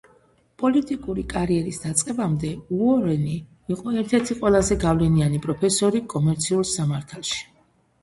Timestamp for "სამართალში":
6.77-7.43